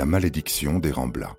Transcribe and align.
La 0.00 0.06
malédiction 0.06 0.78
des 0.78 0.92
Ramblas. 0.92 1.36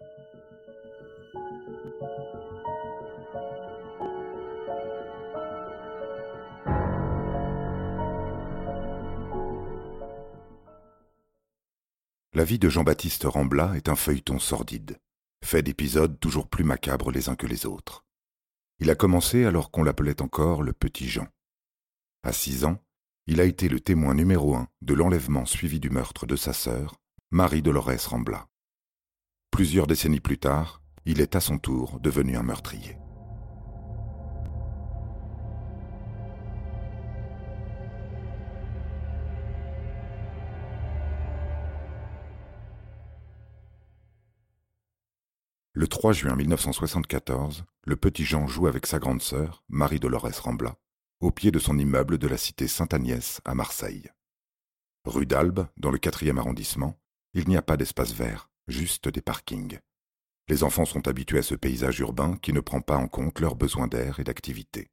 La 12.33 12.43
vie 12.43 12.59
de 12.59 12.69
Jean-Baptiste 12.69 13.23
Rambla 13.23 13.75
est 13.75 13.89
un 13.89 13.95
feuilleton 13.95 14.37
sordide, 14.37 14.99
fait 15.43 15.63
d'épisodes 15.63 16.19
toujours 16.19 16.47
plus 16.47 16.63
macabres 16.63 17.09
les 17.09 17.29
uns 17.29 17.35
que 17.35 17.47
les 17.47 17.65
autres. 17.65 18.05
Il 18.77 18.91
a 18.91 18.95
commencé 18.95 19.43
alors 19.45 19.71
qu'on 19.71 19.81
l'appelait 19.81 20.21
encore 20.21 20.61
le 20.61 20.73
petit 20.73 21.09
Jean. 21.09 21.27
À 22.21 22.31
six 22.31 22.63
ans, 22.63 22.77
il 23.25 23.41
a 23.41 23.45
été 23.45 23.69
le 23.69 23.79
témoin 23.79 24.13
numéro 24.13 24.53
un 24.53 24.67
de 24.83 24.93
l'enlèvement 24.93 25.47
suivi 25.47 25.79
du 25.79 25.89
meurtre 25.89 26.27
de 26.27 26.35
sa 26.35 26.53
sœur, 26.53 26.97
Marie-Dolores 27.31 28.07
Rambla. 28.07 28.50
Plusieurs 29.51 29.85
décennies 29.85 30.21
plus 30.21 30.37
tard, 30.37 30.81
il 31.05 31.19
est 31.19 31.35
à 31.35 31.41
son 31.41 31.59
tour 31.59 31.99
devenu 31.99 32.37
un 32.37 32.43
meurtrier. 32.43 32.97
Le 45.73 45.87
3 45.87 46.13
juin 46.13 46.35
1974, 46.35 47.65
le 47.83 47.95
petit 47.97 48.23
Jean 48.23 48.47
joue 48.47 48.67
avec 48.67 48.85
sa 48.85 48.99
grande 48.99 49.21
sœur, 49.21 49.63
Marie-Dolores 49.67 50.39
Rambla, 50.43 50.75
au 51.19 51.31
pied 51.31 51.51
de 51.51 51.59
son 51.59 51.77
immeuble 51.77 52.17
de 52.17 52.27
la 52.27 52.37
cité 52.37 52.67
Sainte-Agnès 52.67 53.41
à 53.45 53.53
Marseille. 53.53 54.09
Rue 55.05 55.25
d'Albe, 55.25 55.67
dans 55.77 55.91
le 55.91 55.97
quatrième 55.97 56.37
arrondissement, 56.37 56.99
il 57.33 57.49
n'y 57.49 57.57
a 57.57 57.61
pas 57.61 57.77
d'espace 57.77 58.13
vert, 58.13 58.50
juste 58.67 59.09
des 59.09 59.21
parkings. 59.21 59.79
Les 60.47 60.63
enfants 60.63 60.85
sont 60.85 61.07
habitués 61.07 61.39
à 61.39 61.43
ce 61.43 61.55
paysage 61.55 61.99
urbain 61.99 62.37
qui 62.37 62.53
ne 62.53 62.59
prend 62.59 62.81
pas 62.81 62.97
en 62.97 63.07
compte 63.07 63.39
leurs 63.39 63.55
besoins 63.55 63.87
d'air 63.87 64.19
et 64.19 64.23
d'activité. 64.23 64.89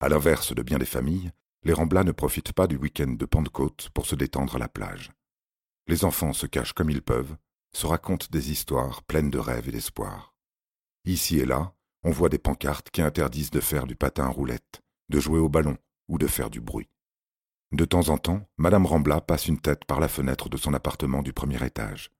À 0.00 0.08
l'inverse 0.08 0.54
de 0.54 0.62
bien 0.62 0.78
des 0.78 0.86
familles, 0.86 1.30
les 1.62 1.72
Ramblas 1.72 2.04
ne 2.04 2.12
profitent 2.12 2.52
pas 2.52 2.66
du 2.66 2.76
week-end 2.76 3.14
de 3.18 3.24
Pentecôte 3.24 3.88
pour 3.94 4.06
se 4.06 4.14
détendre 4.14 4.56
à 4.56 4.58
la 4.58 4.68
plage. 4.68 5.12
Les 5.86 6.04
enfants 6.04 6.32
se 6.32 6.46
cachent 6.46 6.72
comme 6.72 6.90
ils 6.90 7.02
peuvent, 7.02 7.36
se 7.72 7.86
racontent 7.86 8.26
des 8.30 8.50
histoires 8.50 9.02
pleines 9.02 9.30
de 9.30 9.38
rêves 9.38 9.68
et 9.68 9.72
d'espoir. 9.72 10.34
Ici 11.04 11.38
et 11.38 11.46
là, 11.46 11.74
on 12.02 12.10
voit 12.10 12.28
des 12.28 12.38
pancartes 12.38 12.90
qui 12.90 13.02
interdisent 13.02 13.50
de 13.50 13.60
faire 13.60 13.86
du 13.86 13.96
patin 13.96 14.24
à 14.24 14.28
roulette, 14.28 14.82
de 15.08 15.20
jouer 15.20 15.38
au 15.38 15.48
ballon 15.48 15.76
ou 16.08 16.18
de 16.18 16.26
faire 16.26 16.50
du 16.50 16.60
bruit. 16.60 16.88
De 17.72 17.84
temps 17.84 18.08
en 18.08 18.18
temps, 18.18 18.46
Madame 18.56 18.86
Rambla 18.86 19.20
passe 19.20 19.46
une 19.48 19.60
tête 19.60 19.84
par 19.84 20.00
la 20.00 20.08
fenêtre 20.08 20.48
de 20.48 20.56
son 20.56 20.74
appartement 20.74 21.22
du 21.22 21.32
premier 21.32 21.64
étage. 21.64 22.10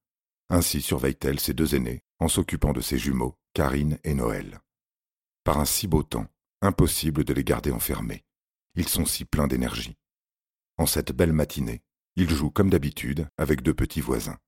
Ainsi 0.49 0.83
surveille-t-elle 0.83 1.41
ses 1.41 1.55
deux 1.55 1.75
aînés 1.75 2.03
en 2.19 2.29
s'occupant 2.29 2.73
de 2.73 2.81
ses 2.81 2.99
jumeaux, 2.99 3.37
Karine 3.55 3.99
et 4.05 4.15
Noël. 4.15 4.61
Par 5.43 5.59
un 5.59 5.65
si 5.65 5.87
beau 5.87 6.03
temps, 6.03 6.27
impossible 6.63 7.25
de 7.25 7.33
les 7.33 7.45
garder 7.45 7.71
enfermés. 7.71 8.25
Ils 8.75 8.89
sont 8.89 9.05
si 9.05 9.25
pleins 9.25 9.47
d'énergie. 9.47 9.97
En 10.77 10.87
cette 10.87 11.13
belle 11.13 11.33
matinée, 11.33 11.83
ils 12.17 12.31
jouent 12.31 12.51
comme 12.51 12.71
d'habitude 12.71 13.29
avec 13.37 13.63
deux 13.63 13.75
petits 13.75 14.01
voisins. 14.01 14.39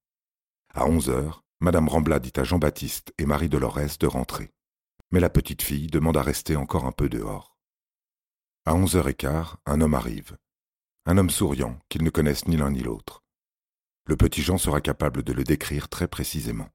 À 0.75 0.87
onze 0.87 1.09
heures, 1.09 1.45
Madame 1.61 1.89
Rambla 1.89 2.19
dit 2.19 2.33
à 2.37 2.45
Jean-Baptiste 2.45 3.13
et 3.19 3.27
Marie 3.27 3.49
Dolores 3.49 3.99
de 3.99 4.07
rentrer. 4.07 4.53
Mais 5.11 5.21
la 5.21 5.31
petite 5.31 5.63
fille 5.63 5.87
demande 5.87 6.17
à 6.17 6.23
rester 6.23 6.57
encore 6.57 6.85
un 6.85 6.93
peu 6.93 7.09
dehors. 7.09 7.57
À 8.65 8.75
onze 8.75 8.97
heures 8.97 9.09
et 9.09 9.15
quart, 9.15 9.59
un 9.67 9.81
homme 9.81 9.95
arrive. 9.95 10.37
Un 11.07 11.19
homme 11.19 11.31
souriant, 11.31 11.79
qu'ils 11.89 12.03
ne 12.03 12.11
connaissent 12.11 12.49
ni 12.49 12.57
l'un 12.57 12.73
ni 12.73 12.81
l'autre. 12.81 13.23
Le 14.07 14.17
petit 14.17 14.41
Jean 14.41 14.57
sera 14.57 14.81
capable 14.81 15.25
de 15.25 15.33
le 15.33 15.43
décrire 15.43 15.89
très 15.89 16.07
précisément. 16.07 16.69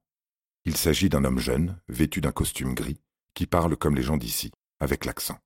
Il 0.65 0.75
s'agit 0.75 1.07
d'un 1.07 1.23
homme 1.23 1.39
jeune, 1.39 1.81
vêtu 1.87 2.19
d'un 2.19 2.33
costume 2.33 2.75
gris, 2.75 3.01
qui 3.33 3.47
parle 3.47 3.77
comme 3.77 3.95
les 3.95 4.03
gens 4.03 4.17
d'ici, 4.17 4.51
avec 4.81 5.05
l'accent. 5.05 5.39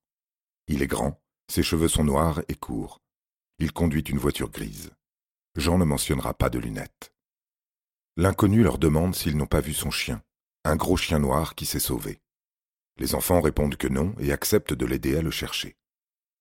Il 0.67 0.81
est 0.81 0.87
grand, 0.87 1.21
ses 1.47 1.61
cheveux 1.61 1.87
sont 1.87 2.03
noirs 2.03 2.41
et 2.47 2.55
courts. 2.55 3.01
Il 3.59 3.71
conduit 3.71 4.01
une 4.01 4.17
voiture 4.17 4.49
grise. 4.49 4.91
Jean 5.55 5.77
ne 5.77 5.85
mentionnera 5.85 6.33
pas 6.33 6.49
de 6.49 6.57
lunettes. 6.57 7.13
L'inconnu 8.17 8.63
leur 8.63 8.79
demande 8.79 9.13
s'ils 9.13 9.37
n'ont 9.37 9.45
pas 9.45 9.61
vu 9.61 9.73
son 9.73 9.91
chien, 9.91 10.23
un 10.63 10.75
gros 10.75 10.97
chien 10.97 11.19
noir 11.19 11.53
qui 11.53 11.67
s'est 11.67 11.79
sauvé. 11.79 12.19
Les 12.97 13.13
enfants 13.13 13.41
répondent 13.41 13.75
que 13.75 13.87
non 13.87 14.15
et 14.19 14.31
acceptent 14.31 14.73
de 14.73 14.85
l'aider 14.85 15.17
à 15.17 15.21
le 15.21 15.31
chercher. 15.31 15.75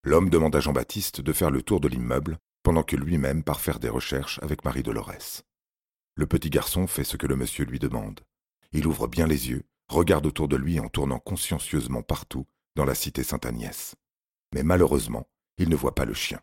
L'homme 0.05 0.31
demande 0.31 0.57
à 0.57 0.61
Jean-Baptiste 0.61 1.21
de 1.21 1.33
faire 1.33 1.51
le 1.51 1.63
tour 1.63 1.81
de 1.81 1.89
l'immeuble 1.89 2.39
pendant 2.65 2.83
que 2.83 2.97
lui-même 2.97 3.45
part 3.45 3.61
faire 3.61 3.79
des 3.79 3.91
recherches 3.91 4.41
avec 4.43 4.65
Marie-Dolores. 4.65 5.43
Le 6.17 6.27
petit 6.27 6.51
garçon 6.51 6.87
fait 6.87 7.05
ce 7.05 7.17
que 7.17 7.27
le 7.27 7.37
monsieur 7.37 7.65
lui 7.65 7.79
demande. 7.79 8.21
Il 8.73 8.87
ouvre 8.87 9.07
bien 9.07 9.27
les 9.27 9.51
yeux, 9.51 9.65
regarde 9.89 10.27
autour 10.27 10.49
de 10.49 10.57
lui 10.57 10.81
en 10.81 10.89
tournant 10.89 11.19
consciencieusement 11.19 12.03
partout 12.03 12.47
dans 12.75 12.87
la 12.87 12.95
cité 12.95 13.23
Sainte-Agnès. 13.23 13.95
Mais 14.55 14.63
malheureusement, 14.63 15.29
il 15.59 15.69
ne 15.69 15.77
voit 15.77 15.95
pas 15.95 16.07
le 16.07 16.15
chien. 16.15 16.41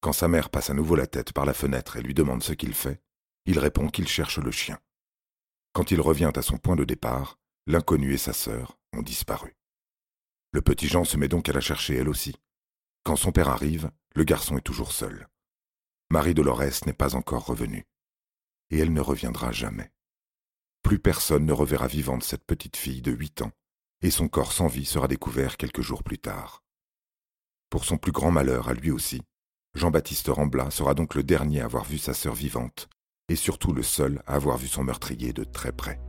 Quand 0.00 0.12
sa 0.12 0.28
mère 0.28 0.50
passe 0.50 0.68
à 0.68 0.74
nouveau 0.74 0.96
la 0.96 1.06
tête 1.06 1.32
par 1.32 1.46
la 1.46 1.54
fenêtre 1.54 1.96
et 1.96 2.02
lui 2.02 2.12
demande 2.12 2.42
ce 2.42 2.52
qu'il 2.52 2.74
fait, 2.74 3.00
il 3.46 3.58
répond 3.60 3.88
qu'il 3.88 4.08
cherche 4.08 4.38
le 4.38 4.50
chien. 4.50 4.78
Quand 5.72 5.92
il 5.92 6.00
revient 6.00 6.32
à 6.34 6.42
son 6.42 6.58
point 6.58 6.76
de 6.76 6.84
départ, 6.84 7.38
l'inconnu 7.66 8.12
et 8.12 8.18
sa 8.18 8.32
sœur 8.32 8.78
ont 8.92 9.02
disparu. 9.02 9.56
Le 10.52 10.60
petit 10.60 10.88
Jean 10.88 11.04
se 11.04 11.16
met 11.16 11.28
donc 11.28 11.48
à 11.48 11.52
la 11.52 11.60
chercher 11.60 11.94
elle 11.94 12.08
aussi. 12.08 12.34
Quand 13.04 13.16
son 13.16 13.30
père 13.30 13.48
arrive, 13.48 13.90
le 14.14 14.24
garçon 14.24 14.58
est 14.58 14.62
toujours 14.62 14.90
seul. 14.90 15.28
Marie 16.08 16.34
Dolores 16.34 16.86
n'est 16.86 16.92
pas 16.92 17.16
encore 17.16 17.46
revenue. 17.46 17.84
Et 18.70 18.78
elle 18.78 18.92
ne 18.92 19.00
reviendra 19.00 19.50
jamais. 19.50 19.90
Plus 20.82 21.00
personne 21.00 21.44
ne 21.44 21.52
reverra 21.52 21.88
vivante 21.88 22.22
cette 22.22 22.44
petite 22.44 22.76
fille 22.76 23.02
de 23.02 23.10
huit 23.10 23.42
ans, 23.42 23.50
et 24.02 24.10
son 24.10 24.28
corps 24.28 24.52
sans 24.52 24.68
vie 24.68 24.84
sera 24.84 25.08
découvert 25.08 25.56
quelques 25.56 25.80
jours 25.80 26.04
plus 26.04 26.18
tard. 26.18 26.62
Pour 27.70 27.84
son 27.84 27.98
plus 27.98 28.12
grand 28.12 28.30
malheur 28.30 28.68
à 28.68 28.74
lui 28.74 28.92
aussi, 28.92 29.20
Jean-Baptiste 29.74 30.28
Rambla 30.28 30.70
sera 30.70 30.94
donc 30.94 31.16
le 31.16 31.24
dernier 31.24 31.60
à 31.60 31.64
avoir 31.64 31.84
vu 31.84 31.98
sa 31.98 32.14
sœur 32.14 32.34
vivante, 32.34 32.88
et 33.28 33.36
surtout 33.36 33.72
le 33.72 33.82
seul 33.82 34.22
à 34.26 34.34
avoir 34.34 34.58
vu 34.58 34.68
son 34.68 34.84
meurtrier 34.84 35.32
de 35.32 35.42
très 35.42 35.72
près. 35.72 36.00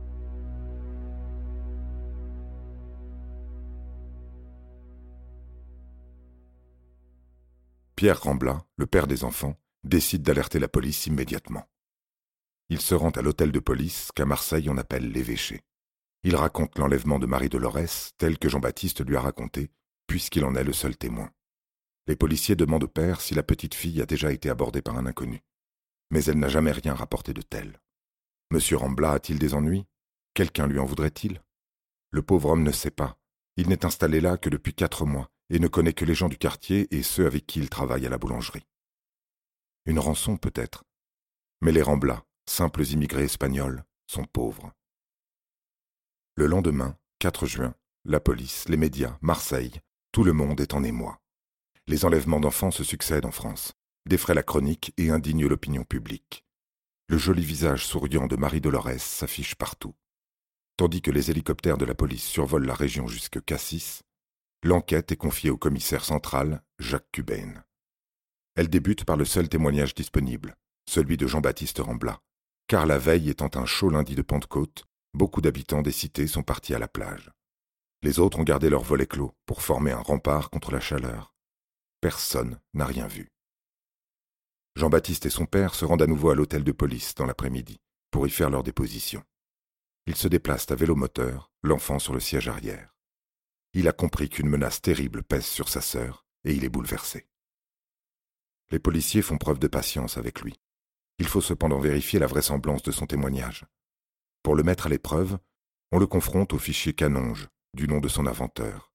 Pierre 7.96 8.22
Rambla, 8.22 8.64
le 8.76 8.86
père 8.86 9.08
des 9.08 9.24
enfants, 9.24 9.56
décide 9.88 10.22
d'alerter 10.22 10.58
la 10.58 10.68
police 10.68 11.06
immédiatement. 11.06 11.68
Il 12.68 12.80
se 12.80 12.94
rend 12.94 13.10
à 13.10 13.22
l'hôtel 13.22 13.52
de 13.52 13.60
police 13.60 14.10
qu'à 14.14 14.26
Marseille 14.26 14.68
on 14.68 14.76
appelle 14.76 15.10
l'évêché. 15.10 15.62
Il 16.22 16.36
raconte 16.36 16.78
l'enlèvement 16.78 17.18
de 17.18 17.26
Marie 17.26 17.48
Dolores 17.48 18.12
tel 18.18 18.38
que 18.38 18.48
Jean-Baptiste 18.48 19.06
lui 19.06 19.16
a 19.16 19.20
raconté, 19.20 19.70
puisqu'il 20.06 20.44
en 20.44 20.54
est 20.54 20.64
le 20.64 20.72
seul 20.72 20.96
témoin. 20.96 21.30
Les 22.06 22.16
policiers 22.16 22.56
demandent 22.56 22.84
au 22.84 22.88
père 22.88 23.20
si 23.20 23.34
la 23.34 23.42
petite 23.42 23.74
fille 23.74 24.02
a 24.02 24.06
déjà 24.06 24.32
été 24.32 24.50
abordée 24.50 24.82
par 24.82 24.96
un 24.96 25.06
inconnu 25.06 25.42
mais 26.10 26.24
elle 26.24 26.38
n'a 26.38 26.48
jamais 26.48 26.72
rien 26.72 26.94
rapporté 26.94 27.32
de 27.34 27.42
tel. 27.42 27.80
Monsieur 28.50 28.76
Rambla 28.76 29.12
a-t-il 29.12 29.38
des 29.38 29.54
ennuis? 29.54 29.86
Quelqu'un 30.34 30.66
lui 30.66 30.78
en 30.78 30.84
voudrait-il? 30.84 31.42
Le 32.10 32.22
pauvre 32.22 32.50
homme 32.50 32.62
ne 32.62 32.72
sait 32.72 32.90
pas. 32.90 33.18
Il 33.56 33.68
n'est 33.68 33.84
installé 33.84 34.20
là 34.20 34.36
que 34.38 34.48
depuis 34.48 34.72
quatre 34.72 35.04
mois 35.04 35.30
et 35.50 35.58
ne 35.58 35.68
connaît 35.68 35.92
que 35.92 36.04
les 36.04 36.14
gens 36.14 36.28
du 36.28 36.38
quartier 36.38 36.94
et 36.94 37.02
ceux 37.02 37.26
avec 37.26 37.46
qui 37.46 37.58
il 37.58 37.68
travaille 37.68 38.06
à 38.06 38.10
la 38.10 38.18
boulangerie. 38.18 38.66
Une 39.88 39.98
rançon 39.98 40.36
peut-être. 40.36 40.84
Mais 41.62 41.72
les 41.72 41.80
Rambla, 41.80 42.22
simples 42.44 42.84
immigrés 42.84 43.24
espagnols, 43.24 43.84
sont 44.06 44.26
pauvres. 44.26 44.70
Le 46.34 46.46
lendemain, 46.46 46.98
4 47.20 47.46
juin, 47.46 47.74
la 48.04 48.20
police, 48.20 48.68
les 48.68 48.76
médias, 48.76 49.16
Marseille, 49.22 49.80
tout 50.12 50.24
le 50.24 50.34
monde 50.34 50.60
est 50.60 50.74
en 50.74 50.84
émoi. 50.84 51.22
Les 51.86 52.04
enlèvements 52.04 52.38
d'enfants 52.38 52.70
se 52.70 52.84
succèdent 52.84 53.24
en 53.24 53.30
France 53.30 53.72
défraie 54.04 54.34
la 54.34 54.42
chronique 54.42 54.92
et 54.98 55.08
indigne 55.08 55.46
l'opinion 55.46 55.84
publique. 55.84 56.44
Le 57.06 57.16
joli 57.16 57.42
visage 57.42 57.86
souriant 57.86 58.26
de 58.26 58.36
Marie 58.36 58.60
Dolores 58.60 59.00
s'affiche 59.00 59.54
partout. 59.54 59.94
Tandis 60.76 61.00
que 61.00 61.10
les 61.10 61.30
hélicoptères 61.30 61.78
de 61.78 61.86
la 61.86 61.94
police 61.94 62.24
survolent 62.24 62.66
la 62.66 62.74
région 62.74 63.06
jusque 63.06 63.42
Cassis, 63.42 64.02
l'enquête 64.62 65.12
est 65.12 65.16
confiée 65.16 65.48
au 65.48 65.56
commissaire 65.56 66.04
central, 66.04 66.62
Jacques 66.78 67.10
Cubaine. 67.10 67.64
Elle 68.58 68.68
débute 68.68 69.04
par 69.04 69.16
le 69.16 69.24
seul 69.24 69.48
témoignage 69.48 69.94
disponible, 69.94 70.56
celui 70.84 71.16
de 71.16 71.28
Jean-Baptiste 71.28 71.78
Rambla, 71.78 72.20
car 72.66 72.86
la 72.86 72.98
veille 72.98 73.30
étant 73.30 73.50
un 73.54 73.66
chaud 73.66 73.88
lundi 73.88 74.16
de 74.16 74.22
Pentecôte, 74.22 74.84
beaucoup 75.14 75.40
d'habitants 75.40 75.80
des 75.80 75.92
cités 75.92 76.26
sont 76.26 76.42
partis 76.42 76.74
à 76.74 76.80
la 76.80 76.88
plage. 76.88 77.30
Les 78.02 78.18
autres 78.18 78.40
ont 78.40 78.42
gardé 78.42 78.68
leurs 78.68 78.82
volets 78.82 79.06
clos 79.06 79.32
pour 79.46 79.62
former 79.62 79.92
un 79.92 80.00
rempart 80.00 80.50
contre 80.50 80.72
la 80.72 80.80
chaleur. 80.80 81.36
Personne 82.00 82.58
n'a 82.74 82.84
rien 82.84 83.06
vu. 83.06 83.30
Jean-Baptiste 84.74 85.26
et 85.26 85.30
son 85.30 85.46
père 85.46 85.76
se 85.76 85.84
rendent 85.84 86.02
à 86.02 86.08
nouveau 86.08 86.30
à 86.30 86.34
l'hôtel 86.34 86.64
de 86.64 86.72
police 86.72 87.14
dans 87.14 87.26
l'après-midi 87.26 87.78
pour 88.10 88.26
y 88.26 88.30
faire 88.30 88.50
leur 88.50 88.64
déposition. 88.64 89.22
Ils 90.06 90.16
se 90.16 90.26
déplacent 90.26 90.72
à 90.72 90.74
vélo 90.74 90.96
moteur, 90.96 91.52
l'enfant 91.62 92.00
sur 92.00 92.12
le 92.12 92.18
siège 92.18 92.48
arrière. 92.48 92.96
Il 93.72 93.86
a 93.86 93.92
compris 93.92 94.28
qu'une 94.28 94.48
menace 94.48 94.82
terrible 94.82 95.22
pèse 95.22 95.46
sur 95.46 95.68
sa 95.68 95.80
sœur 95.80 96.26
et 96.42 96.54
il 96.54 96.64
est 96.64 96.68
bouleversé. 96.68 97.28
Les 98.70 98.78
policiers 98.78 99.22
font 99.22 99.38
preuve 99.38 99.58
de 99.58 99.66
patience 99.66 100.18
avec 100.18 100.42
lui. 100.42 100.60
Il 101.18 101.26
faut 101.26 101.40
cependant 101.40 101.78
vérifier 101.78 102.18
la 102.18 102.26
vraisemblance 102.26 102.82
de 102.82 102.92
son 102.92 103.06
témoignage. 103.06 103.64
Pour 104.42 104.54
le 104.54 104.62
mettre 104.62 104.86
à 104.86 104.88
l'épreuve, 104.90 105.38
on 105.90 105.98
le 105.98 106.06
confronte 106.06 106.52
au 106.52 106.58
fichier 106.58 106.92
Canonge, 106.92 107.48
du 107.74 107.88
nom 107.88 108.00
de 108.00 108.08
son 108.08 108.26
inventeur. 108.26 108.92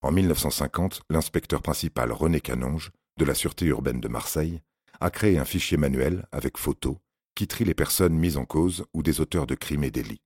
En 0.00 0.10
1950, 0.10 1.02
l'inspecteur 1.10 1.62
principal 1.62 2.10
René 2.10 2.40
Canonge, 2.40 2.90
de 3.18 3.24
la 3.24 3.34
Sûreté 3.34 3.66
urbaine 3.66 4.00
de 4.00 4.08
Marseille, 4.08 4.60
a 5.00 5.10
créé 5.10 5.38
un 5.38 5.44
fichier 5.44 5.76
manuel 5.76 6.26
avec 6.32 6.56
photos 6.56 6.96
qui 7.34 7.46
trie 7.46 7.64
les 7.64 7.74
personnes 7.74 8.14
mises 8.14 8.36
en 8.36 8.44
cause 8.44 8.84
ou 8.94 9.02
des 9.02 9.20
auteurs 9.20 9.46
de 9.46 9.54
crimes 9.54 9.84
et 9.84 9.90
délits. 9.90 10.22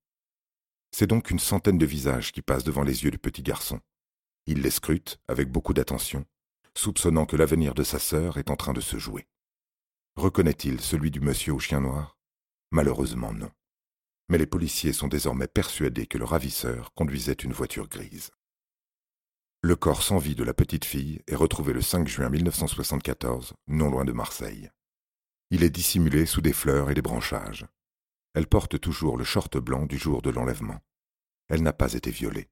C'est 0.93 1.07
donc 1.07 1.31
une 1.31 1.39
centaine 1.39 1.79
de 1.79 1.87
visages 1.87 2.33
qui 2.33 2.43
passent 2.43 2.65
devant 2.65 2.83
les 2.83 3.05
yeux 3.05 3.11
du 3.11 3.19
petit 3.19 3.43
garçon. 3.43 3.81
Il 4.47 4.63
les 4.63 4.71
scrute 4.71 5.19
avec 5.29 5.51
beaucoup 5.51 5.75
d'attention, 5.75 6.25
soupçonnant 6.77 7.27
que 7.27 7.37
l'avenir 7.37 7.75
de 7.75 7.83
sa 7.83 7.99
sœur 7.99 8.37
est 8.39 8.51
en 8.51 8.57
train 8.57 8.73
de 8.73 8.81
se 8.81 8.99
jouer. 8.99 9.27
Reconnaît-il 10.17 10.81
celui 10.81 11.11
du 11.11 11.21
monsieur 11.21 11.53
au 11.53 11.59
chien 11.59 11.81
noir? 11.81 12.17
Malheureusement 12.71 13.33
non. 13.33 13.51
Mais 14.29 14.39
les 14.39 14.47
policiers 14.47 14.93
sont 14.93 15.09
désormais 15.09 15.47
persuadés 15.47 16.07
que 16.07 16.19
le 16.19 16.25
ravisseur 16.25 16.93
conduisait 16.95 17.33
une 17.33 17.53
voiture 17.53 17.89
grise. 17.89 18.31
Le 19.63 19.77
corps 19.77 20.03
sans 20.03 20.19
vie 20.19 20.35
de 20.35 20.45
la 20.45 20.55
petite 20.55 20.85
fille 20.85 21.23
est 21.27 21.35
retrouvé 21.35 21.73
le 21.73 21.83
5 21.83 22.07
juin 22.07 22.29
1974, 22.29 23.55
non 23.69 23.91
loin 23.91 24.05
de 24.05 24.13
Marseille. 24.13 24.71
Il 25.51 25.63
est 25.63 25.71
dissimulé 25.71 26.27
sous 26.27 26.41
des 26.41 26.53
fleurs 26.53 26.91
et 26.91 26.95
des 26.95 27.03
branchages. 27.03 27.67
Elle 28.35 28.47
porte 28.47 28.81
toujours 28.81 29.17
le 29.17 29.25
short 29.25 29.57
blanc 29.59 29.87
du 29.87 29.97
jour 29.97 30.23
de 30.23 30.31
l'enlèvement. 30.31 30.81
Elle 31.49 31.63
n'a 31.63 31.73
pas 31.73 31.95
été 31.95 32.11
violée. 32.11 32.49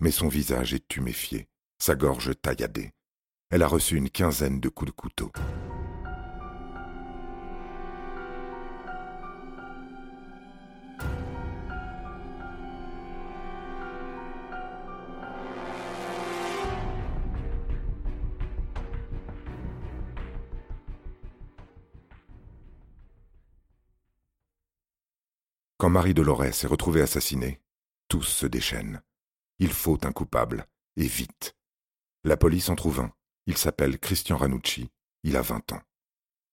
Mais 0.00 0.10
son 0.10 0.28
visage 0.28 0.72
est 0.72 0.86
tuméfié, 0.88 1.48
sa 1.78 1.94
gorge 1.94 2.32
tailladée. 2.40 2.92
Elle 3.54 3.62
a 3.62 3.66
reçu 3.66 3.96
une 3.96 4.08
quinzaine 4.08 4.60
de 4.60 4.70
coups 4.70 4.90
de 4.90 4.96
couteau. 4.96 5.30
Quand 25.76 25.90
Marie 25.90 26.14
Dolores 26.14 26.44
est 26.44 26.66
retrouvée 26.66 27.02
assassinée, 27.02 27.60
tous 28.08 28.22
se 28.22 28.46
déchaînent. 28.46 29.02
Il 29.58 29.74
faut 29.74 29.98
un 30.04 30.12
coupable, 30.12 30.66
et 30.96 31.06
vite. 31.06 31.54
La 32.24 32.38
police 32.38 32.70
en 32.70 32.76
trouve 32.76 33.00
un. 33.00 33.12
Il 33.46 33.56
s'appelle 33.56 33.98
Christian 33.98 34.36
Ranucci, 34.36 34.90
il 35.24 35.36
a 35.36 35.42
vingt 35.42 35.72
ans. 35.72 35.82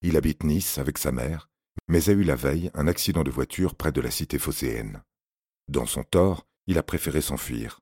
Il 0.01 0.18
habite 0.18 0.44
Nice 0.44 0.77
avec 0.77 0.97
sa 0.97 1.12
mère, 1.12 1.50
mais 1.88 2.09
a 2.09 2.13
eu 2.13 2.24
la 2.24 2.36
veille 2.36 2.71
un 2.74 2.88
accident 2.88 3.24
de 3.24 3.30
voiture 3.31 3.75
près 3.75 3.91
de 3.91 4.01
la 4.01 4.09
cité 4.09 4.39
phocéenne. 4.39 5.03
Dans 5.68 5.86
son 5.86 6.03
tort, 6.03 6.47
il 6.65 6.77
a 6.77 6.83
préféré 6.83 7.21
s'enfuir. 7.21 7.80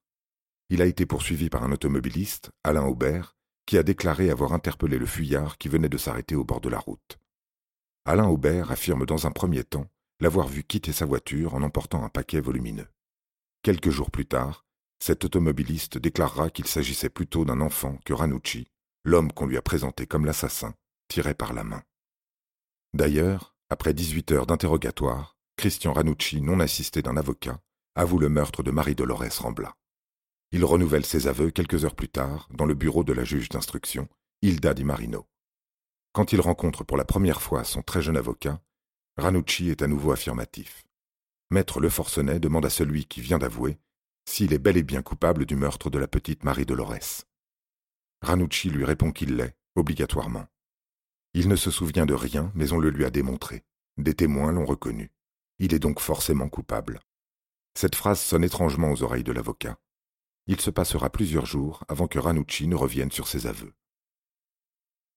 Il 0.70 0.82
a 0.82 0.86
été 0.86 1.06
poursuivi 1.06 1.50
par 1.50 1.64
un 1.64 1.72
automobiliste, 1.72 2.52
Alain 2.64 2.84
Aubert, 2.84 3.38
qui 3.66 3.78
a 3.78 3.84
déclaré 3.84 4.30
avoir 4.30 4.54
interpellé 4.54 4.98
le 4.98 5.06
fuyard 5.06 5.58
qui 5.58 5.70
venait 5.70 5.90
de 5.90 5.98
s'arrêter 5.98 6.36
au 6.36 6.44
bord 6.44 6.62
de 6.62 6.70
la 6.70 6.80
route. 6.80 7.18
Alain 8.06 8.28
Aubert 8.28 8.72
affirme 8.72 9.06
dans 9.06 9.28
un 9.28 9.32
premier 9.32 9.64
temps 9.64 9.88
l'avoir 10.20 10.48
vu 10.48 10.64
quitter 10.64 10.92
sa 10.92 11.06
voiture 11.06 11.54
en 11.54 11.62
emportant 11.62 12.04
un 12.04 12.10
paquet 12.10 12.42
volumineux. 12.42 12.88
Quelques 13.62 13.90
jours 13.90 14.12
plus 14.12 14.26
tard, 14.26 14.66
cet 15.00 15.24
automobiliste 15.26 15.98
déclarera 15.98 16.50
qu'il 16.50 16.68
s'agissait 16.68 17.10
plutôt 17.10 17.46
d'un 17.46 17.62
enfant 17.62 18.00
que 18.06 18.14
Ranucci, 18.14 18.68
l'homme 19.08 19.32
qu'on 19.32 19.46
lui 19.46 19.58
a 19.58 19.62
présenté 19.62 20.06
comme 20.06 20.26
l'assassin, 20.26 20.76
tirait 21.08 21.34
par 21.34 21.54
la 21.54 21.64
main. 21.64 21.82
D'ailleurs, 22.94 23.56
après 23.70 23.94
18 23.94 24.34
heures 24.34 24.46
d'interrogatoire, 24.46 25.38
Christian 25.56 25.94
Ranucci, 25.94 26.42
non 26.42 26.60
assisté 26.60 27.02
d'un 27.02 27.16
avocat, 27.16 27.62
avoue 27.96 28.20
le 28.20 28.28
meurtre 28.28 28.64
de 28.64 28.72
Marie-Dolores 28.72 29.40
Rambla. 29.40 29.76
Il 30.52 30.66
renouvelle 30.66 31.06
ses 31.06 31.28
aveux 31.28 31.52
quelques 31.52 31.86
heures 31.86 31.96
plus 31.96 32.10
tard 32.10 32.50
dans 32.52 32.66
le 32.66 32.76
bureau 32.76 33.06
de 33.06 33.14
la 33.14 33.24
juge 33.24 33.48
d'instruction, 33.48 34.10
Hilda 34.42 34.74
Di 34.74 34.84
Marino. 34.84 35.26
Quand 36.12 36.34
il 36.34 36.42
rencontre 36.42 36.84
pour 36.84 36.98
la 36.98 37.06
première 37.06 37.42
fois 37.42 37.64
son 37.64 37.82
très 37.82 38.02
jeune 38.02 38.18
avocat, 38.18 38.62
Ranucci 39.16 39.70
est 39.70 39.82
à 39.82 39.88
nouveau 39.88 40.12
affirmatif. 40.12 40.84
Maître 41.50 41.80
Le 41.80 41.90
Forcenet 41.90 42.42
demande 42.42 42.66
à 42.66 42.70
celui 42.70 43.06
qui 43.06 43.22
vient 43.22 43.40
d'avouer 43.40 43.80
s'il 44.26 44.52
est 44.52 44.60
bel 44.60 44.76
et 44.76 44.84
bien 44.84 45.02
coupable 45.02 45.46
du 45.46 45.56
meurtre 45.56 45.90
de 45.90 45.98
la 45.98 46.10
petite 46.10 46.44
Marie 46.44 46.66
Dolores. 46.66 47.24
Ranucci 48.22 48.70
lui 48.70 48.84
répond 48.86 49.12
qu'il 49.12 49.36
l'est, 49.36 49.56
obligatoirement. 49.76 50.48
Il 51.34 51.48
ne 51.48 51.56
se 51.56 51.72
souvient 51.72 52.06
de 52.06 52.14
rien, 52.14 52.52
mais 52.56 52.74
on 52.74 52.80
le 52.80 52.90
lui 52.90 53.06
a 53.06 53.10
démontré. 53.10 53.64
Des 53.98 54.14
témoins 54.14 54.52
l'ont 54.52 54.66
reconnu. 54.66 55.12
Il 55.60 55.74
est 55.74 55.80
donc 55.80 56.00
forcément 56.00 56.50
coupable. 56.50 57.00
Cette 57.76 57.96
phrase 57.96 58.20
sonne 58.20 58.44
étrangement 58.44 58.92
aux 58.92 59.04
oreilles 59.04 59.24
de 59.24 59.32
l'avocat. 59.32 59.78
Il 60.48 60.60
se 60.62 60.70
passera 60.70 61.10
plusieurs 61.10 61.46
jours 61.46 61.84
avant 61.88 62.08
que 62.08 62.20
Ranucci 62.20 62.68
ne 62.68 62.76
revienne 62.76 63.12
sur 63.12 63.28
ses 63.28 63.48
aveux. 63.48 63.74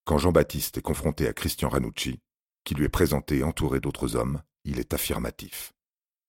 Quand 0.05 0.19
Jean-Baptiste 0.19 0.79
est 0.79 0.83
confronté 0.83 1.29
à 1.29 1.33
Christian 1.33 1.69
Ranucci, 1.69 2.21
qui 2.65 2.75
lui 2.75 2.85
est 2.85 2.91
présenté 2.91 3.43
entouré 3.43 3.81
d'autres 3.81 4.17
hommes, 4.17 4.43
il 4.65 4.79
est 4.79 4.93
affirmatif. 4.93 5.73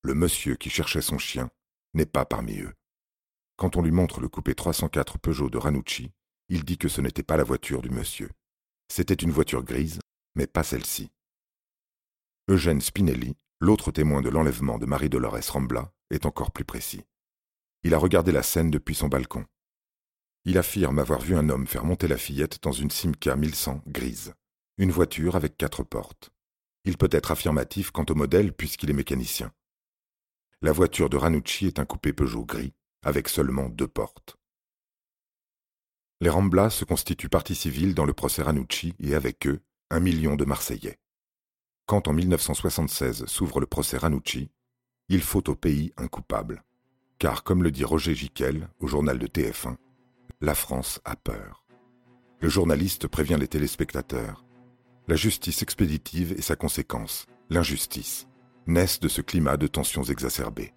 Le 0.04 0.14
monsieur 0.14 0.56
qui 0.56 0.70
cherchait 0.70 1.02
son 1.02 1.18
chien 1.18 1.50
n'est 1.94 2.06
pas 2.06 2.26
parmi 2.26 2.60
eux. 2.60 2.74
Quand 3.58 3.76
on 3.76 3.82
lui 3.82 3.92
montre 3.92 4.22
le 4.22 4.30
coupé 4.30 4.56
304 4.56 5.20
Peugeot 5.20 5.50
de 5.50 5.58
Ranucci, 5.58 6.12
il 6.52 6.64
dit 6.64 6.78
que 6.78 6.88
ce 6.88 7.02
n'était 7.02 7.24
pas 7.24 7.38
la 7.38 7.44
voiture 7.44 7.82
du 7.82 7.90
monsieur. 7.90 8.30
C'était 8.88 9.16
une 9.16 9.32
voiture 9.32 9.64
grise, 9.64 10.00
mais 10.36 10.46
pas 10.46 10.64
celle-ci. 10.64 11.10
Eugène 12.48 12.82
Spinelli, 12.82 13.36
l'autre 13.60 13.92
témoin 13.92 14.22
de 14.22 14.30
l'enlèvement 14.30 14.78
de 14.78 14.86
Marie-Dolores 14.86 15.50
Rambla, 15.50 15.92
est 16.12 16.28
encore 16.28 16.52
plus 16.52 16.66
précis. 16.66 17.04
Il 17.82 17.96
a 17.96 17.98
regardé 17.98 18.32
la 18.32 18.44
scène 18.44 18.70
depuis 18.70 18.94
son 18.94 19.08
balcon. 19.08 19.46
Il 20.46 20.60
affirme 20.60 21.00
avoir 21.00 21.22
vu 21.22 21.36
un 21.36 21.50
homme 21.50 21.66
faire 21.66 21.86
monter 21.86 22.08
la 22.08 22.18
fillette 22.18 22.62
dans 22.62 22.72
une 22.72 22.92
Simca 22.92 23.36
1100 23.36 23.82
grise 23.88 24.36
une 24.82 24.92
voiture 24.92 25.36
avec 25.36 25.58
quatre 25.58 25.84
portes. 25.84 26.32
Il 26.86 26.98
peut 26.98 27.10
être 27.12 27.30
affirmatif 27.30 27.92
quant 27.92 28.06
au 28.10 28.16
modèle 28.16 28.52
puisqu'il 28.52 28.90
est 28.90 28.94
mécanicien. 28.94 29.54
La 30.64 30.72
voiture 30.72 31.08
de 31.08 31.18
Ranucci 31.18 31.68
est 31.68 31.78
un 31.78 31.86
coupé 31.86 32.14
Peugeot 32.14 32.46
gris, 32.46 32.74
avec 33.04 33.30
seulement 33.30 33.70
deux 33.70 33.88
portes. 33.88 34.38
Les 36.22 36.30
Ramblas 36.30 36.70
se 36.70 36.86
constituent 36.86 37.28
partie 37.28 37.56
civile 37.56 37.94
dans 37.94 38.06
le 38.06 38.14
procès 38.14 38.42
Ranucci 38.42 38.94
et 39.00 39.16
avec 39.16 39.46
eux, 39.48 39.60
un 39.90 40.00
million 40.00 40.36
de 40.36 40.46
Marseillais. 40.46 40.98
Quand 41.88 42.08
en 42.08 42.14
1976 42.14 43.26
s'ouvre 43.26 43.60
le 43.60 43.66
procès 43.66 43.98
Ranucci, 43.98 44.50
il 45.10 45.22
faut 45.22 45.50
au 45.50 45.56
pays 45.56 45.92
un 45.98 46.08
coupable. 46.08 46.64
Car, 47.20 47.44
comme 47.44 47.64
le 47.64 47.72
dit 47.72 47.84
Roger 47.84 48.16
Giquel 48.16 48.70
au 48.80 48.88
journal 48.88 49.20
de 49.20 49.28
TF1, 49.28 49.76
la 50.40 50.56
France 50.56 51.02
a 51.04 51.18
peur. 51.18 51.66
Le 52.40 52.48
journaliste 52.48 53.08
prévient 53.08 53.38
les 53.38 53.50
téléspectateurs 53.50 54.46
la 55.08 55.18
justice 55.18 55.62
expéditive 55.62 56.34
et 56.38 56.42
sa 56.42 56.56
conséquence, 56.56 57.26
l'injustice, 57.50 58.28
naissent 58.66 59.00
de 59.00 59.10
ce 59.10 59.22
climat 59.22 59.58
de 59.58 59.68
tensions 59.68 60.04
exacerbées. 60.04 60.74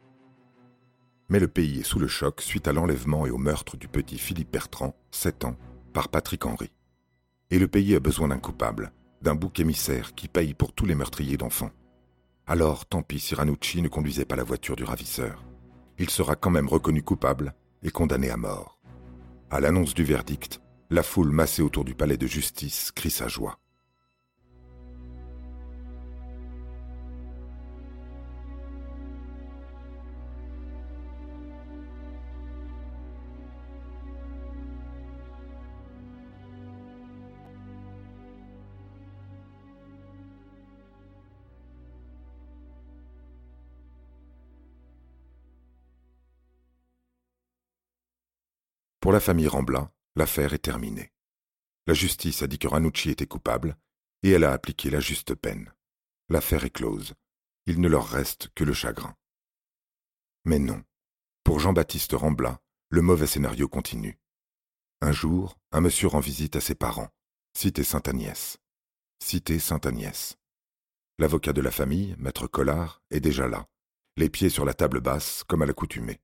Mais 1.28 1.40
le 1.40 1.49
pays 1.49 1.81
est 1.81 1.85
sous 1.85 1.99
le 1.99 2.09
choc 2.09 2.40
suite 2.40 2.69
à 2.69 2.73
l'enlèvement 2.73 3.26
et 3.26 3.31
au 3.31 3.38
meurtre 3.38 3.76
du 3.76 3.88
petit 3.88 4.19
Philippe 4.19 4.52
Bertrand, 4.52 4.95
7 5.11 5.45
ans, 5.45 5.57
par 5.93 6.09
Patrick 6.09 6.45
Henry. 6.45 6.71
Et 7.50 7.59
le 7.59 7.69
pays 7.69 7.95
a 7.95 8.00
besoin 8.00 8.28
d'un 8.28 8.38
coupable, 8.38 8.93
d'un 9.23 9.35
bouc 9.35 9.59
émissaire 9.61 10.14
qui 10.14 10.28
paye 10.28 10.54
pour 10.54 10.73
tous 10.73 10.87
les 10.87 10.95
meurtriers 10.95 11.37
d'enfants. 11.37 11.71
Alors, 12.47 12.85
tant 12.85 13.02
pis 13.02 13.21
si 13.21 13.35
Ranucci 13.35 13.81
ne 13.81 13.88
conduisait 13.88 14.26
pas 14.26 14.37
la 14.37 14.45
voiture 14.45 14.76
du 14.76 14.85
ravisseur. 14.85 15.43
Il 15.99 16.11
sera 16.11 16.37
quand 16.37 16.50
même 16.50 16.69
reconnu 16.69 17.02
coupable 17.02 17.54
et 17.83 17.90
condamné 17.90 18.31
à 18.31 18.37
mort. 18.37 18.78
À 19.50 19.61
l'annonce 19.61 19.95
du 19.95 20.04
verdict, 20.04 20.61
la 20.90 21.02
foule 21.02 21.31
massée 21.31 21.62
autour 21.62 21.85
du 21.85 21.95
palais 21.95 22.19
de 22.19 22.26
justice 22.26 22.93
crie 22.93 23.11
sa 23.11 23.28
joie. 23.28 23.59
Pour 49.04 49.12
la 49.12 49.20
famille 49.20 49.49
Rambla, 49.49 49.92
l'affaire 50.16 50.54
est 50.54 50.64
terminée. 50.64 51.12
La 51.87 51.92
justice 51.92 52.40
a 52.40 52.46
dit 52.46 52.58
que 52.58 52.68
Ranucci 52.68 53.11
était 53.11 53.26
coupable 53.26 53.76
et 54.23 54.30
elle 54.30 54.44
a 54.44 54.52
appliqué 54.54 54.88
la 54.88 54.99
juste 54.99 55.34
peine. 55.34 55.75
L'affaire 56.30 56.64
est 56.64 56.70
close. 56.70 57.12
Il 57.66 57.82
ne 57.82 57.88
leur 57.88 58.08
reste 58.08 58.49
que 58.54 58.64
le 58.64 58.73
chagrin. 58.73 59.14
Mais 60.46 60.58
non. 60.58 60.82
Pour 61.42 61.61
Jean-Baptiste 61.61 62.14
Rambla, 62.14 62.62
le 62.88 63.02
mauvais 63.02 63.26
scénario 63.26 63.68
continue. 63.68 64.18
Un 65.02 65.12
jour, 65.12 65.58
un 65.70 65.82
monsieur 65.82 66.08
rend 66.08 66.20
visite 66.20 66.56
à 66.56 66.62
ses 66.62 66.75
parents, 66.75 67.11
cité 67.52 67.84
Sainte-Agnès. 67.84 68.56
Cité 69.23 69.58
Sainte-Agnès. 69.58 70.38
L'avocat 71.18 71.52
de 71.52 71.61
la 71.61 71.70
famille, 71.70 72.16
maître 72.18 72.46
Collard, 72.46 73.02
est 73.11 73.20
déjà 73.20 73.49
là, 73.49 73.68
les 74.16 74.30
pieds 74.30 74.49
sur 74.49 74.64
la 74.64 74.73
table 74.73 75.02
basse, 75.02 75.44
comme 75.44 75.61
à 75.61 75.66
l'accoutumée. 75.66 76.23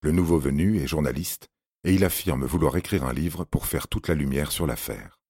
Le 0.00 0.10
nouveau 0.10 0.40
venu 0.40 0.80
est 0.80 0.88
journaliste, 0.88 1.48
et 1.84 1.94
il 1.94 2.04
affirme 2.04 2.44
vouloir 2.44 2.76
écrire 2.76 3.04
un 3.04 3.12
livre 3.12 3.44
pour 3.44 3.66
faire 3.66 3.88
toute 3.88 4.08
la 4.08 4.14
lumière 4.14 4.52
sur 4.52 4.66
l'affaire. 4.66 5.20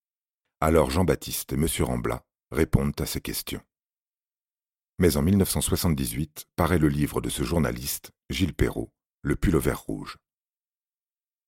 Alors 0.61 0.91
Jean-Baptiste 0.91 1.53
et 1.53 1.57
M. 1.57 1.67
Rambla 1.81 2.25
répondent 2.51 3.01
à 3.01 3.07
ces 3.07 3.21
questions. 3.21 3.63
Mais 4.99 5.17
en 5.17 5.23
1978 5.23 6.47
paraît 6.57 6.79
le 6.79 6.89
livre 6.89 7.21
de 7.21 7.31
ce 7.31 7.43
journaliste, 7.43 8.11
Gilles 8.29 8.55
Perrault, 8.55 8.93
Le 9.23 9.37
pull 9.37 9.57
au 9.57 9.61
vert 9.61 9.81
rouge. 9.81 10.19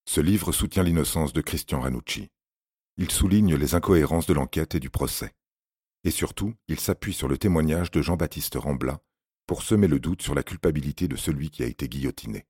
Ce 0.06 0.20
livre 0.20 0.52
soutient 0.52 0.82
l'innocence 0.82 1.32
de 1.32 1.40
Christian 1.40 1.80
Ranucci. 1.80 2.30
Il 2.96 3.10
souligne 3.10 3.54
les 3.54 3.74
incohérences 3.74 4.26
de 4.26 4.34
l'enquête 4.34 4.74
et 4.74 4.80
du 4.80 4.90
procès. 4.90 5.32
Et 6.04 6.10
surtout, 6.10 6.54
il 6.68 6.80
s'appuie 6.80 7.12
sur 7.12 7.28
le 7.28 7.38
témoignage 7.38 7.90
de 7.90 8.02
Jean-Baptiste 8.02 8.56
Rambla 8.56 9.00
pour 9.46 9.62
semer 9.62 9.86
le 9.86 10.00
doute 10.00 10.22
sur 10.22 10.34
la 10.34 10.42
culpabilité 10.42 11.08
de 11.08 11.16
celui 11.16 11.50
qui 11.50 11.62
a 11.62 11.66
été 11.66 11.88
guillotiné. 11.88 12.46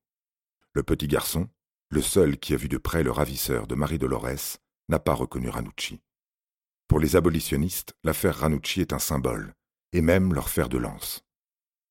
Le 0.73 0.83
petit 0.83 1.09
garçon, 1.09 1.49
le 1.93 2.01
seul 2.01 2.39
qui 2.39 2.55
a 2.55 2.57
vu 2.57 2.69
de 2.69 2.79
près 2.79 3.03
le 3.03 3.11
ravisseur 3.11 3.67
de 3.67 3.75
Marie 3.75 3.99
Dolores, 3.99 4.57
n'a 4.89 4.99
pas 4.99 5.13
reconnu 5.13 5.51
Ranucci. 5.51 6.01
Pour 6.89 6.99
les 6.99 7.17
abolitionnistes, 7.17 7.95
l'affaire 8.03 8.39
Ranucci 8.39 8.81
est 8.81 8.95
un 8.95 8.99
symbole, 8.99 9.53
et 9.93 10.01
même 10.01 10.33
leur 10.33 10.49
fer 10.49 10.71
de 10.71 10.79
lance. 10.79 11.23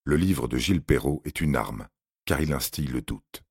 Le 0.04 0.16
livre 0.16 0.48
de 0.48 0.58
Gilles 0.58 0.82
Perrault 0.82 1.22
est 1.24 1.40
une 1.40 1.56
arme, 1.56 1.88
car 2.26 2.42
il 2.42 2.52
instille 2.52 2.88
le 2.88 3.04
doute. 3.04 3.44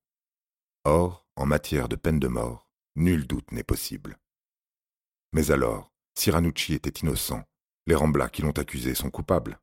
Or, 0.83 1.25
en 1.37 1.45
matière 1.45 1.87
de 1.87 1.95
peine 1.95 2.19
de 2.19 2.27
mort, 2.27 2.67
nul 2.97 3.27
doute 3.27 3.53
n'est 3.53 3.63
possible. 3.63 4.19
Mais 5.31 5.51
alors, 5.51 5.93
si 6.15 6.31
Ranucci 6.31 6.73
était 6.73 6.99
innocent, 6.99 7.45
les 7.87 7.95
Ramblas 7.95 8.27
qui 8.27 8.41
l'ont 8.41 8.51
accusé 8.51 8.93
sont 8.93 9.09
coupables. 9.09 9.61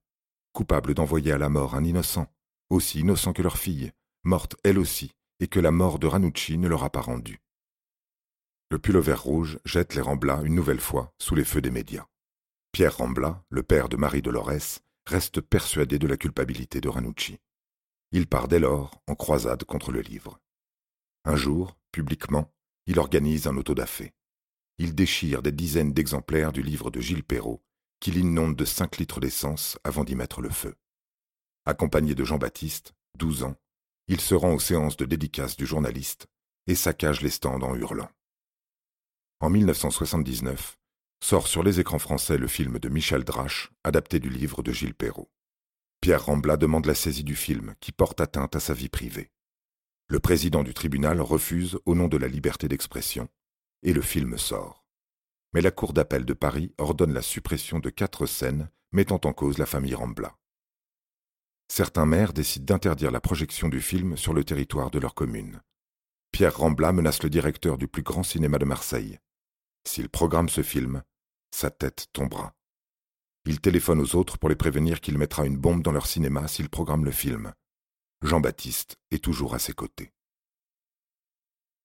Coupables 0.55 0.95
d'envoyer 0.95 1.33
à 1.33 1.39
la 1.39 1.51
mort 1.51 1.75
un 1.75 1.85
innocent, 1.85 2.33
aussi 2.71 3.01
innocent 3.01 3.35
que 3.35 3.43
leur 3.43 3.59
fille, 3.59 3.93
morte 4.25 4.57
elle 4.65 4.79
aussi, 4.79 5.13
et 5.41 5.49
que 5.49 5.61
la 5.61 5.71
mort 5.71 5.99
de 5.99 6.07
Ranucci 6.07 6.59
ne 6.59 6.69
leur 6.69 6.85
a 6.85 6.91
pas 6.91 7.01
rendu. 7.01 7.41
Le 8.71 8.79
pullover 8.79 9.15
rouge 9.15 9.59
jette 9.65 9.95
les 9.95 10.03
Ramblas 10.03 10.43
une 10.43 10.55
nouvelle 10.55 10.81
fois 10.81 11.15
sous 11.19 11.35
les 11.35 11.45
feux 11.45 11.63
des 11.63 11.71
médias. 11.71 12.07
Pierre 12.73 12.97
Rambla, 12.99 13.45
le 13.49 13.63
père 13.63 13.89
de 13.89 13.97
Marie 13.97 14.23
Dolores, 14.23 14.81
reste 15.07 15.41
persuadé 15.41 15.99
de 15.99 16.07
la 16.07 16.17
culpabilité 16.17 16.81
de 16.81 16.89
Ranucci. 16.89 17.39
Il 18.13 18.27
part 18.27 18.49
dès 18.49 18.59
lors 18.59 19.03
en 19.07 19.15
croisade 19.15 19.65
contre 19.65 19.91
le 19.91 20.01
livre. 20.01 20.39
Un 21.25 21.37
jour, 21.37 21.77
publiquement, 21.93 22.53
il 22.87 22.99
organise 22.99 23.47
un 23.47 23.57
autodafé. 23.57 24.13
Il 24.79 24.95
déchire 24.95 25.43
des 25.43 25.53
dizaines 25.53 25.93
d'exemplaires 25.93 26.53
du 26.53 26.63
livre 26.63 26.91
de 26.91 27.01
Gilles 27.01 27.25
Perrault, 27.25 27.63
qu'il 28.01 28.17
inonde 28.17 28.55
de 28.55 28.65
cinq 28.65 28.99
litres 28.99 29.21
d'essence 29.21 29.79
avant 29.83 30.05
d'y 30.05 30.15
mettre 30.15 30.41
le 30.41 30.51
feu. 30.51 30.75
Accompagné 31.65 32.15
de 32.15 32.25
Jean-Baptiste, 32.25 32.95
douze 33.17 33.43
ans, 33.43 33.57
il 34.09 34.21
se 34.21 34.35
rend 34.35 34.55
aux 34.55 34.61
séances 34.61 34.97
de 34.97 35.05
dédicace 35.05 35.57
du 35.57 35.67
journaliste 35.67 36.27
et 36.67 36.75
saccage 36.75 37.21
les 37.21 37.31
stands 37.31 37.63
en 37.63 37.75
hurlant. 37.75 38.11
En 39.41 39.51
1979, 39.51 40.79
sort 41.23 41.47
sur 41.47 41.63
les 41.63 41.79
écrans 41.79 41.99
français 41.99 42.39
le 42.39 42.49
film 42.49 42.79
de 42.79 42.89
Michel 42.89 43.25
Drache, 43.25 43.71
adapté 43.85 44.19
du 44.19 44.31
livre 44.31 44.63
de 44.63 44.73
Gilles 44.73 44.95
Perrault. 44.95 45.31
Pierre 46.01 46.25
Rambla 46.25 46.57
demande 46.57 46.87
la 46.87 46.95
saisie 46.95 47.25
du 47.25 47.37
film, 47.37 47.75
qui 47.81 47.93
porte 47.93 48.21
atteinte 48.21 48.57
à 48.57 48.61
sa 48.61 48.73
vie 48.73 48.89
privée. 48.89 49.31
Le 50.09 50.21
président 50.21 50.63
du 50.63 50.73
tribunal 50.73 51.21
refuse 51.21 51.79
au 51.85 51.95
nom 51.95 52.09
de 52.09 52.17
la 52.17 52.29
liberté 52.29 52.67
d'expression, 52.67 53.29
et 53.83 53.93
le 53.93 54.01
film 54.01 54.39
sort. 54.39 54.87
Mais 55.53 55.61
la 55.61 55.71
Cour 55.71 55.93
d'appel 55.93 56.25
de 56.25 56.35
Paris 56.35 56.73
ordonne 56.79 57.13
la 57.13 57.23
suppression 57.23 57.79
de 57.79 57.91
quatre 57.91 58.27
scènes 58.27 58.71
mettant 58.93 59.21
en 59.25 59.33
cause 59.33 59.59
la 59.59 59.67
famille 59.67 59.95
Rambla. 59.95 60.37
Certains 61.71 62.07
maires 62.07 62.33
décident 62.33 62.65
d'interdire 62.65 63.11
la 63.11 63.21
projection 63.21 63.69
du 63.69 63.81
film 63.81 64.17
sur 64.17 64.33
le 64.33 64.43
territoire 64.43 64.91
de 64.91 64.99
leur 64.99 65.15
commune. 65.15 65.61
Pierre 66.33 66.57
Rambla 66.57 66.93
menace 66.93 67.23
le 67.23 67.31
directeur 67.31 67.79
du 67.79 67.89
plus 67.89 68.03
grand 68.03 68.23
cinéma 68.23 68.59
de 68.59 68.65
Marseille. 68.65 69.19
S'il 69.87 70.09
programme 70.09 70.49
ce 70.49 70.63
film, 70.63 71.03
sa 71.51 71.71
tête 71.71 72.09
tombera. 72.13 72.55
Il 73.45 73.61
téléphone 73.61 74.01
aux 74.01 74.17
autres 74.17 74.39
pour 74.39 74.49
les 74.49 74.57
prévenir 74.57 75.01
qu'il 75.01 75.17
mettra 75.17 75.47
une 75.47 75.57
bombe 75.57 75.83
dans 75.83 75.93
leur 75.93 76.07
cinéma 76.07 76.49
s'il 76.49 76.69
programme 76.69 77.05
le 77.05 77.13
film. 77.13 77.53
Jean-Baptiste 78.23 78.97
est 79.11 79.23
toujours 79.23 79.55
à 79.55 79.59
ses 79.59 79.73
côtés. 79.73 80.13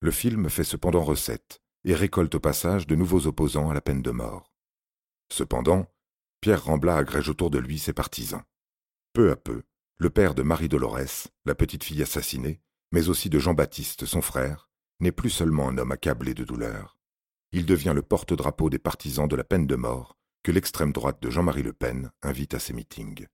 Le 0.01 0.11
film 0.11 0.49
fait 0.49 0.65
cependant 0.65 1.03
recette 1.03 1.61
et 1.85 1.95
récolte 1.95 2.35
au 2.35 2.39
passage 2.39 2.87
de 2.87 2.95
nouveaux 2.95 3.27
opposants 3.27 3.69
à 3.69 3.73
la 3.73 3.81
peine 3.81 4.01
de 4.01 4.11
mort. 4.11 4.51
Cependant, 5.31 5.87
Pierre 6.41 6.65
Rambla 6.65 6.97
agrège 6.97 7.29
autour 7.29 7.49
de 7.49 7.59
lui 7.59 7.79
ses 7.79 7.93
partisans. 7.93 8.43
Peu 9.13 9.31
à 9.31 9.37
peu, 9.37 9.63
le 9.97 10.09
père 10.09 10.35
de 10.35 10.43
Marie 10.43 10.69
Dolores, 10.69 11.27
la 11.45 11.55
petite 11.55 11.83
fille 11.83 12.01
assassinée, 12.01 12.61
mais 12.91 13.09
aussi 13.09 13.29
de 13.29 13.39
Jean-Baptiste, 13.39 14.05
son 14.05 14.21
frère, 14.21 14.69
n'est 14.99 15.11
plus 15.11 15.29
seulement 15.29 15.69
un 15.69 15.77
homme 15.77 15.91
accablé 15.91 16.33
de 16.33 16.43
douleur. 16.43 16.97
Il 17.51 17.65
devient 17.65 17.93
le 17.95 18.01
porte-drapeau 18.01 18.69
des 18.69 18.79
partisans 18.79 19.27
de 19.27 19.35
la 19.35 19.43
peine 19.43 19.67
de 19.67 19.75
mort 19.75 20.17
que 20.43 20.51
l'extrême 20.51 20.91
droite 20.91 21.21
de 21.21 21.29
Jean-Marie 21.29 21.63
Le 21.63 21.73
Pen 21.73 22.11
invite 22.21 22.53
à 22.53 22.59
ses 22.59 22.73
meetings. 22.73 23.27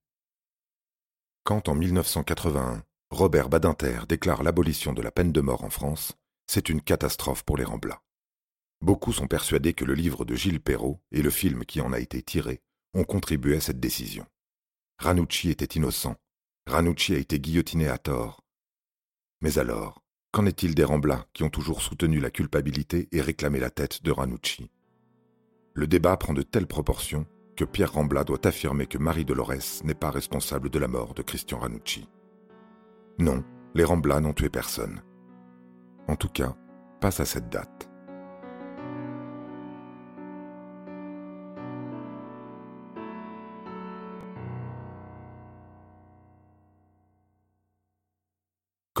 Quand 1.42 1.68
en 1.68 1.74
1981, 1.74 2.84
Robert 3.10 3.48
Badinter 3.48 4.02
déclare 4.08 4.42
l'abolition 4.42 4.92
de 4.92 5.02
la 5.02 5.10
peine 5.10 5.32
de 5.32 5.40
mort 5.40 5.64
en 5.64 5.70
France, 5.70 6.12
c'est 6.46 6.68
une 6.68 6.82
catastrophe 6.82 7.42
pour 7.42 7.56
les 7.56 7.64
Ramblas. 7.64 8.00
Beaucoup 8.80 9.12
sont 9.12 9.26
persuadés 9.26 9.74
que 9.74 9.84
le 9.84 9.94
livre 9.94 10.24
de 10.24 10.34
Gilles 10.34 10.60
Perrault 10.60 11.00
et 11.10 11.22
le 11.22 11.30
film 11.30 11.64
qui 11.64 11.80
en 11.80 11.92
a 11.92 11.98
été 11.98 12.22
tiré 12.22 12.62
ont 12.94 13.04
contribué 13.04 13.56
à 13.56 13.60
cette 13.60 13.80
décision. 13.80 14.26
Ranucci 14.98 15.50
était 15.50 15.76
innocent. 15.76 16.16
Ranucci 16.66 17.14
a 17.14 17.18
été 17.18 17.40
guillotiné 17.40 17.88
à 17.88 17.98
tort. 17.98 18.42
Mais 19.40 19.58
alors, 19.58 20.02
qu'en 20.32 20.46
est-il 20.46 20.74
des 20.74 20.84
Ramblas 20.84 21.24
qui 21.32 21.42
ont 21.42 21.50
toujours 21.50 21.82
soutenu 21.82 22.20
la 22.20 22.30
culpabilité 22.30 23.08
et 23.12 23.20
réclamé 23.20 23.58
la 23.58 23.70
tête 23.70 24.02
de 24.02 24.10
Ranucci? 24.10 24.70
Le 25.74 25.86
débat 25.86 26.16
prend 26.16 26.34
de 26.34 26.42
telles 26.42 26.66
proportions 26.66 27.26
que 27.56 27.64
Pierre 27.64 27.92
Rambla 27.92 28.24
doit 28.24 28.46
affirmer 28.46 28.86
que 28.86 28.98
Marie 28.98 29.24
Dolores 29.24 29.82
n'est 29.84 29.94
pas 29.94 30.10
responsable 30.10 30.70
de 30.70 30.78
la 30.78 30.88
mort 30.88 31.14
de 31.14 31.22
Christian 31.22 31.58
Ranucci. 31.58 32.08
Non, 33.18 33.44
les 33.74 33.84
Ramblas 33.84 34.20
n'ont 34.20 34.32
tué 34.32 34.48
personne. 34.48 35.02
En 36.08 36.16
tout 36.16 36.28
cas, 36.28 36.56
pas 37.00 37.20
à 37.20 37.24
cette 37.24 37.50
date. 37.50 37.79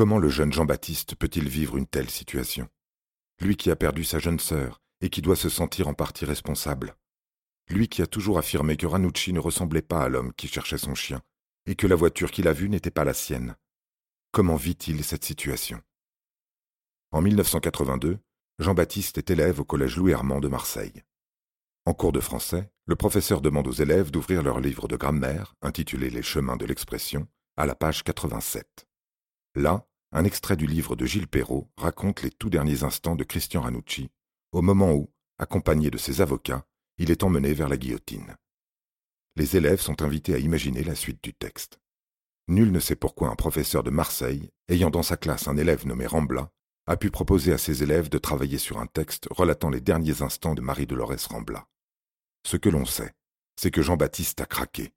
Comment 0.00 0.18
le 0.18 0.30
jeune 0.30 0.50
Jean-Baptiste 0.50 1.14
peut-il 1.14 1.46
vivre 1.46 1.76
une 1.76 1.86
telle 1.86 2.08
situation? 2.08 2.70
Lui 3.38 3.54
qui 3.58 3.70
a 3.70 3.76
perdu 3.76 4.02
sa 4.02 4.18
jeune 4.18 4.40
sœur 4.40 4.80
et 5.02 5.10
qui 5.10 5.20
doit 5.20 5.36
se 5.36 5.50
sentir 5.50 5.88
en 5.88 5.92
partie 5.92 6.24
responsable. 6.24 6.96
Lui 7.68 7.86
qui 7.86 8.00
a 8.00 8.06
toujours 8.06 8.38
affirmé 8.38 8.78
que 8.78 8.86
Ranucci 8.86 9.34
ne 9.34 9.40
ressemblait 9.40 9.82
pas 9.82 10.02
à 10.02 10.08
l'homme 10.08 10.32
qui 10.32 10.48
cherchait 10.48 10.78
son 10.78 10.94
chien 10.94 11.20
et 11.66 11.74
que 11.74 11.86
la 11.86 11.96
voiture 11.96 12.30
qu'il 12.30 12.48
a 12.48 12.54
vue 12.54 12.70
n'était 12.70 12.90
pas 12.90 13.04
la 13.04 13.12
sienne. 13.12 13.56
Comment 14.32 14.56
vit-il 14.56 15.04
cette 15.04 15.24
situation? 15.24 15.82
En 17.10 17.20
1982, 17.20 18.16
Jean-Baptiste 18.58 19.18
est 19.18 19.28
élève 19.28 19.60
au 19.60 19.66
collège 19.66 19.98
Louis 19.98 20.14
Armand 20.14 20.40
de 20.40 20.48
Marseille. 20.48 21.02
En 21.84 21.92
cours 21.92 22.12
de 22.12 22.20
français, 22.20 22.72
le 22.86 22.96
professeur 22.96 23.42
demande 23.42 23.68
aux 23.68 23.72
élèves 23.72 24.10
d'ouvrir 24.10 24.42
leur 24.42 24.60
livre 24.60 24.88
de 24.88 24.96
grammaire, 24.96 25.56
intitulé 25.60 26.08
Les 26.08 26.22
chemins 26.22 26.56
de 26.56 26.64
l'expression, 26.64 27.28
à 27.58 27.66
la 27.66 27.74
page 27.74 28.02
87. 28.02 28.86
Là, 29.56 29.86
un 30.12 30.24
extrait 30.24 30.56
du 30.56 30.66
livre 30.66 30.96
de 30.96 31.06
Gilles 31.06 31.28
Perrault 31.28 31.70
raconte 31.76 32.22
les 32.22 32.30
tout 32.30 32.50
derniers 32.50 32.82
instants 32.82 33.14
de 33.14 33.24
Christian 33.24 33.62
Ranucci, 33.62 34.10
au 34.52 34.60
moment 34.60 34.92
où, 34.92 35.12
accompagné 35.38 35.90
de 35.90 35.98
ses 35.98 36.20
avocats, 36.20 36.66
il 36.98 37.10
est 37.10 37.22
emmené 37.22 37.54
vers 37.54 37.68
la 37.68 37.76
guillotine. 37.76 38.36
Les 39.36 39.56
élèves 39.56 39.80
sont 39.80 40.02
invités 40.02 40.34
à 40.34 40.38
imaginer 40.38 40.82
la 40.82 40.96
suite 40.96 41.22
du 41.22 41.32
texte. 41.32 41.78
Nul 42.48 42.72
ne 42.72 42.80
sait 42.80 42.96
pourquoi 42.96 43.28
un 43.28 43.36
professeur 43.36 43.84
de 43.84 43.90
Marseille, 43.90 44.50
ayant 44.68 44.90
dans 44.90 45.04
sa 45.04 45.16
classe 45.16 45.46
un 45.46 45.56
élève 45.56 45.86
nommé 45.86 46.06
Rambla, 46.06 46.50
a 46.86 46.96
pu 46.96 47.10
proposer 47.10 47.52
à 47.52 47.58
ses 47.58 47.84
élèves 47.84 48.08
de 48.08 48.18
travailler 48.18 48.58
sur 48.58 48.80
un 48.80 48.86
texte 48.86 49.28
relatant 49.30 49.70
les 49.70 49.80
derniers 49.80 50.22
instants 50.22 50.54
de 50.54 50.60
Marie-Dolores 50.60 51.28
Rambla. 51.28 51.68
Ce 52.44 52.56
que 52.56 52.68
l'on 52.68 52.84
sait, 52.84 53.14
c'est 53.54 53.70
que 53.70 53.82
Jean-Baptiste 53.82 54.40
a 54.40 54.46
craqué. 54.46 54.92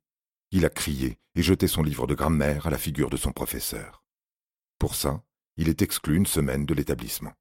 Il 0.50 0.66
a 0.66 0.70
crié 0.70 1.20
et 1.36 1.44
jeté 1.44 1.68
son 1.68 1.84
livre 1.84 2.08
de 2.08 2.16
grammaire 2.16 2.66
à 2.66 2.72
la 2.72 2.78
figure 2.80 3.12
de 3.12 3.18
son 3.18 3.32
professeur. 3.32 4.03
Pour 4.84 4.96
ça, 4.96 5.24
il 5.56 5.70
est 5.70 5.82
exclu 5.82 6.18
une 6.18 6.26
semaine 6.26 6.66
de 6.66 6.74
l'établissement. 6.74 7.32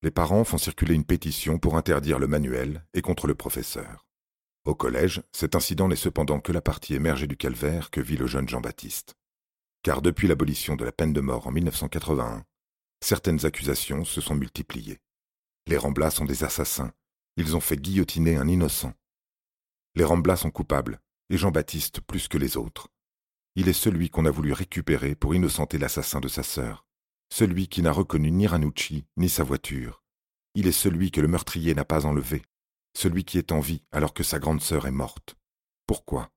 Les 0.00 0.10
parents 0.10 0.44
font 0.44 0.56
circuler 0.56 0.94
une 0.94 1.04
pétition 1.04 1.58
pour 1.58 1.76
interdire 1.76 2.18
le 2.18 2.26
manuel 2.26 2.86
et 2.94 3.02
contre 3.02 3.26
le 3.26 3.34
professeur. 3.34 4.06
Au 4.64 4.74
collège, 4.74 5.22
cet 5.30 5.54
incident 5.54 5.88
n'est 5.88 5.94
cependant 5.94 6.40
que 6.40 6.52
la 6.52 6.62
partie 6.62 6.94
émergée 6.94 7.26
du 7.26 7.36
calvaire 7.36 7.90
que 7.90 8.00
vit 8.00 8.16
le 8.16 8.26
jeune 8.26 8.48
Jean-Baptiste. 8.48 9.14
Car 9.82 10.00
depuis 10.00 10.26
l'abolition 10.26 10.74
de 10.74 10.86
la 10.86 10.92
peine 10.92 11.12
de 11.12 11.20
mort 11.20 11.48
en 11.48 11.52
1981, 11.52 12.46
certaines 13.02 13.44
accusations 13.44 14.06
se 14.06 14.22
sont 14.22 14.36
multipliées. 14.36 15.02
Les 15.66 15.76
Ramblas 15.76 16.12
sont 16.12 16.24
des 16.24 16.44
assassins. 16.44 16.94
Ils 17.36 17.56
ont 17.56 17.60
fait 17.60 17.76
guillotiner 17.76 18.38
un 18.38 18.48
innocent. 18.48 18.94
Les 19.94 20.04
Ramblas 20.04 20.38
sont 20.38 20.50
coupables, 20.50 20.98
et 21.28 21.36
Jean-Baptiste 21.36 22.00
plus 22.00 22.26
que 22.26 22.38
les 22.38 22.56
autres. 22.56 22.88
Il 23.58 23.70
est 23.70 23.72
celui 23.72 24.10
qu'on 24.10 24.26
a 24.26 24.30
voulu 24.30 24.52
récupérer 24.52 25.14
pour 25.14 25.34
innocenter 25.34 25.78
l'assassin 25.78 26.20
de 26.20 26.28
sa 26.28 26.42
sœur. 26.42 26.84
Celui 27.32 27.68
qui 27.68 27.80
n'a 27.80 27.90
reconnu 27.90 28.30
ni 28.30 28.46
Ranucci 28.46 29.06
ni 29.16 29.30
sa 29.30 29.44
voiture. 29.44 30.04
Il 30.54 30.66
est 30.66 30.72
celui 30.72 31.10
que 31.10 31.22
le 31.22 31.28
meurtrier 31.28 31.74
n'a 31.74 31.86
pas 31.86 32.04
enlevé. 32.04 32.42
Celui 32.94 33.24
qui 33.24 33.38
est 33.38 33.52
en 33.52 33.60
vie 33.60 33.82
alors 33.92 34.12
que 34.12 34.22
sa 34.22 34.38
grande 34.38 34.60
sœur 34.60 34.86
est 34.86 34.92
morte. 34.92 35.36
Pourquoi? 35.86 36.30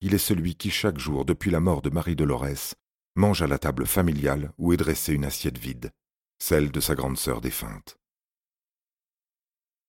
Il 0.00 0.14
est 0.14 0.18
celui 0.18 0.56
qui 0.56 0.70
chaque 0.70 0.98
jour 0.98 1.24
depuis 1.24 1.52
la 1.52 1.60
mort 1.60 1.80
de 1.80 1.90
Marie 1.90 2.16
Dolores 2.16 2.74
mange 3.14 3.42
à 3.42 3.46
la 3.46 3.58
table 3.58 3.86
familiale 3.86 4.52
où 4.58 4.72
est 4.72 4.76
dressée 4.76 5.12
une 5.12 5.24
assiette 5.24 5.58
vide, 5.58 5.92
celle 6.40 6.72
de 6.72 6.80
sa 6.80 6.96
grande 6.96 7.18
sœur 7.18 7.40
défunte. 7.40 7.98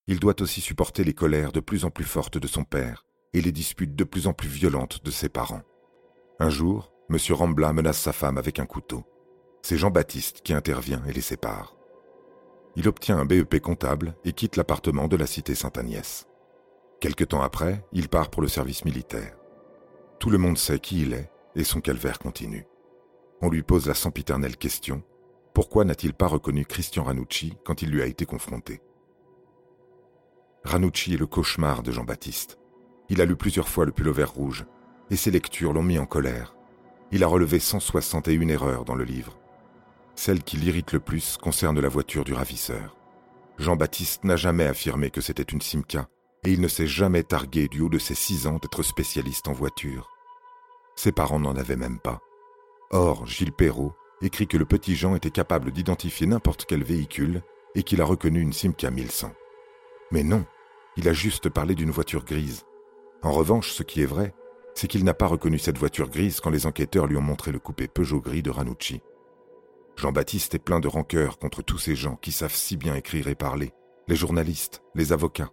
Il 0.06 0.20
doit 0.20 0.40
aussi 0.40 0.62
supporter 0.62 1.04
les 1.04 1.16
colères 1.16 1.52
de 1.52 1.62
plus 1.62 1.84
en 1.84 1.90
plus 1.90 2.04
fortes 2.04 2.38
de 2.38 2.48
son 2.48 2.64
père 2.64 3.06
et 3.34 3.42
les 3.42 3.52
disputes 3.52 3.96
de 3.96 4.04
plus 4.04 4.28
en 4.28 4.34
plus 4.34 4.50
violentes 4.50 5.04
de 5.04 5.10
ses 5.10 5.30
parents. 5.30 5.64
Un 6.44 6.50
jour, 6.50 6.92
M. 7.10 7.16
Rambla 7.30 7.72
menace 7.72 8.02
sa 8.02 8.12
femme 8.12 8.38
avec 8.38 8.60
un 8.60 8.66
couteau. 8.66 9.06
C'est 9.62 9.78
Jean-Baptiste 9.78 10.42
qui 10.42 10.52
intervient 10.52 11.02
et 11.08 11.14
les 11.14 11.22
sépare. 11.22 11.78
Il 12.76 12.90
obtient 12.90 13.18
un 13.18 13.24
BEP 13.24 13.62
comptable 13.62 14.14
et 14.26 14.34
quitte 14.34 14.58
l'appartement 14.58 15.08
de 15.08 15.16
la 15.16 15.26
cité 15.26 15.56
Sainte-Agnès. 15.56 16.28
Quelque 17.00 17.24
temps 17.24 17.42
après, 17.42 17.86
il 17.94 18.10
part 18.10 18.30
pour 18.30 18.42
le 18.42 18.50
service 18.50 18.84
militaire. 18.84 19.38
Tout 20.20 20.30
le 20.30 20.38
monde 20.38 20.58
sait 20.58 20.80
qui 20.80 21.04
il 21.04 21.14
est 21.14 21.32
et 21.56 21.64
son 21.64 21.80
calvaire 21.80 22.20
continue. 22.20 22.68
On 23.42 23.50
lui 23.50 23.64
pose 23.64 23.88
la 23.88 23.94
sempiternelle 23.94 24.58
question 24.58 25.02
pourquoi 25.54 25.86
n'a-t-il 25.86 26.14
pas 26.14 26.28
reconnu 26.28 26.66
Christian 26.66 27.06
Ranucci 27.06 27.54
quand 27.64 27.84
il 27.84 27.90
lui 27.90 28.02
a 28.02 28.06
été 28.06 28.26
confronté? 28.26 28.82
Ranucci 30.66 31.14
est 31.14 31.18
le 31.18 31.26
cauchemar 31.26 31.84
de 31.84 31.94
Jean-Baptiste. 31.94 32.60
Il 33.08 33.22
a 33.22 33.26
lu 33.26 33.38
plusieurs 33.38 33.70
fois 33.70 33.86
le 33.86 33.94
pullover 33.94 34.26
rouge 34.26 34.66
et 35.14 35.16
ses 35.16 35.30
lectures 35.30 35.74
l'ont 35.74 35.84
mis 35.84 36.00
en 36.00 36.08
colère. 36.08 36.56
Il 37.12 37.24
a 37.24 37.28
relevé 37.28 37.60
161 37.60 38.48
erreurs 38.48 38.84
dans 38.84 38.96
le 38.96 39.04
livre. 39.04 39.38
Celle 40.16 40.44
qui 40.44 40.58
l'irrite 40.58 40.92
le 40.92 41.00
plus 41.00 41.38
concerne 41.38 41.80
la 41.80 41.88
voiture 41.88 42.24
du 42.24 42.34
ravisseur. 42.34 42.98
Jean-Baptiste 43.60 44.24
n'a 44.24 44.36
jamais 44.36 44.66
affirmé 44.66 45.12
que 45.12 45.22
c'était 45.22 45.44
une 45.44 45.62
Simca, 45.62 46.08
et 46.44 46.52
il 46.52 46.62
ne 46.62 46.68
s'est 46.68 46.88
jamais 46.88 47.22
targué 47.22 47.68
du 47.68 47.82
haut 47.82 47.90
de 47.90 48.00
ses 48.00 48.16
six 48.16 48.48
ans 48.48 48.58
d'être 48.60 48.82
spécialiste 48.82 49.48
en 49.48 49.54
voiture. 49.54 50.10
Ses 50.96 51.12
parents 51.12 51.40
n'en 51.40 51.56
avaient 51.56 51.76
même 51.76 52.00
pas. 52.00 52.20
Or, 52.90 53.28
Gilles 53.28 53.54
Perrault 53.54 53.94
écrit 54.24 54.48
que 54.48 54.58
le 54.58 54.66
petit 54.66 54.96
Jean 54.96 55.16
était 55.16 55.30
capable 55.30 55.72
d'identifier 55.72 56.26
n'importe 56.26 56.66
quel 56.66 56.84
véhicule 56.84 57.44
et 57.76 57.84
qu'il 57.84 58.02
a 58.02 58.06
reconnu 58.06 58.42
une 58.42 58.54
Simca 58.54 58.90
1100. 58.90 59.32
Mais 60.10 60.24
non, 60.24 60.44
il 60.98 61.08
a 61.08 61.14
juste 61.14 61.50
parlé 61.50 61.76
d'une 61.76 61.92
voiture 61.92 62.26
grise. 62.26 62.64
En 63.22 63.32
revanche, 63.32 63.72
ce 63.72 63.84
qui 63.84 64.02
est 64.02 64.08
vrai, 64.08 64.34
c'est 64.76 64.88
qu'il 64.88 65.04
n'a 65.04 65.14
pas 65.14 65.28
reconnu 65.28 65.60
cette 65.60 65.78
voiture 65.78 66.10
grise 66.10 66.40
quand 66.40 66.50
les 66.50 66.66
enquêteurs 66.66 67.08
lui 67.08 67.18
ont 67.18 67.22
montré 67.22 67.52
le 67.52 67.60
coupé 67.60 67.88
Peugeot 67.88 68.22
gris 68.22 68.44
de 68.44 68.50
Ranucci. 68.50 69.02
Jean-Baptiste 69.96 70.56
est 70.56 70.60
plein 70.60 70.80
de 70.80 70.88
rancœur 70.88 71.38
contre 71.38 71.62
tous 71.62 71.78
ces 71.78 71.96
gens 71.96 72.16
qui 72.16 72.32
savent 72.32 72.56
si 72.56 72.78
bien 72.78 72.96
écrire 72.96 73.28
et 73.28 73.36
parler, 73.36 73.74
les 74.08 74.16
journalistes, 74.16 74.82
les 74.96 75.14
avocats. 75.14 75.52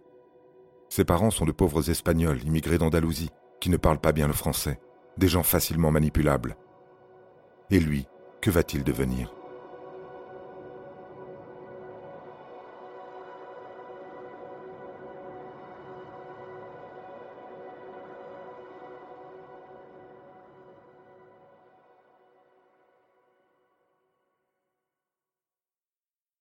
Ses 0.89 1.05
parents 1.05 1.31
sont 1.31 1.45
de 1.45 1.51
pauvres 1.51 1.89
Espagnols 1.89 2.43
immigrés 2.43 2.77
d'Andalousie, 2.77 3.29
qui 3.59 3.69
ne 3.69 3.77
parlent 3.77 4.01
pas 4.01 4.11
bien 4.11 4.27
le 4.27 4.33
français, 4.33 4.79
des 5.17 5.27
gens 5.27 5.43
facilement 5.43 5.91
manipulables. 5.91 6.57
Et 7.69 7.79
lui, 7.79 8.07
que 8.41 8.49
va-t-il 8.49 8.83
devenir? 8.83 9.33